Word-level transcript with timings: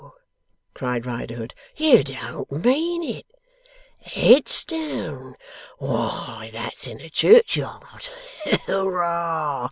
cried 0.73 1.05
Riderhood. 1.05 1.53
'You 1.75 2.03
don't 2.03 2.51
mean 2.51 3.03
it? 3.03 3.27
Headstone! 4.01 5.35
Why, 5.77 6.49
that's 6.51 6.87
in 6.87 6.99
a 7.01 7.09
churchyard. 7.11 8.09